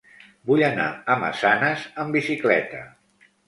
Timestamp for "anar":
0.67-0.87